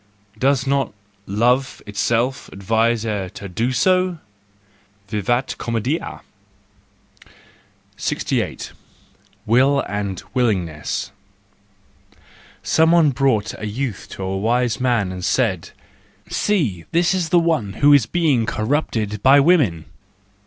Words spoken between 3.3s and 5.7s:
to do so? Vivat